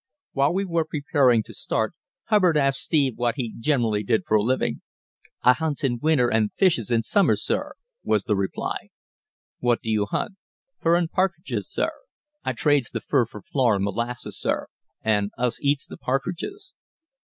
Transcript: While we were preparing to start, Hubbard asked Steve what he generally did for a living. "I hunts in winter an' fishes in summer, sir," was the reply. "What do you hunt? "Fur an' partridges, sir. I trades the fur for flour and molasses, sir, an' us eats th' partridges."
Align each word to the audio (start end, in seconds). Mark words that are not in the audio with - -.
While 0.31 0.55
we 0.55 0.65
were 0.65 0.83
preparing 0.83 1.43
to 1.43 1.53
start, 1.53 1.93
Hubbard 2.23 2.57
asked 2.57 2.81
Steve 2.81 3.17
what 3.17 3.35
he 3.35 3.53
generally 3.55 4.01
did 4.01 4.23
for 4.25 4.35
a 4.37 4.41
living. 4.41 4.81
"I 5.43 5.53
hunts 5.53 5.83
in 5.83 5.99
winter 5.99 6.33
an' 6.33 6.49
fishes 6.55 6.89
in 6.89 7.03
summer, 7.03 7.35
sir," 7.35 7.73
was 8.03 8.23
the 8.23 8.35
reply. 8.35 8.89
"What 9.59 9.79
do 9.83 9.91
you 9.91 10.07
hunt? 10.07 10.37
"Fur 10.79 10.97
an' 10.97 11.09
partridges, 11.09 11.69
sir. 11.71 11.91
I 12.43 12.53
trades 12.53 12.89
the 12.89 12.99
fur 12.99 13.27
for 13.27 13.43
flour 13.43 13.75
and 13.75 13.83
molasses, 13.83 14.39
sir, 14.39 14.65
an' 15.03 15.29
us 15.37 15.61
eats 15.61 15.85
th' 15.85 15.99
partridges." 15.99 16.73